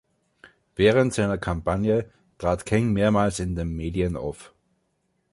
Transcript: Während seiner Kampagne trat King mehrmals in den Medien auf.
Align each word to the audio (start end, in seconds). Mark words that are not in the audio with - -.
Während 0.75 1.13
seiner 1.13 1.37
Kampagne 1.37 2.09
trat 2.39 2.65
King 2.65 2.91
mehrmals 2.91 3.37
in 3.37 3.53
den 3.55 3.75
Medien 3.75 4.15
auf. 4.17 4.51